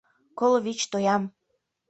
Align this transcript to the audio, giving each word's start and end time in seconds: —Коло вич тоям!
—Коло 0.39 0.57
вич 0.65 0.79
тоям! 0.91 1.23